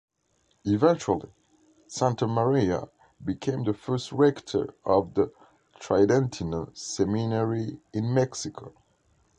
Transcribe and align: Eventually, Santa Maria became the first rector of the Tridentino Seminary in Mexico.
Eventually, 0.65 1.29
Santa 1.85 2.25
Maria 2.25 2.89
became 3.23 3.63
the 3.63 3.73
first 3.75 4.11
rector 4.11 4.73
of 4.83 5.13
the 5.13 5.31
Tridentino 5.79 6.71
Seminary 6.75 7.77
in 7.93 8.11
Mexico. 8.11 8.73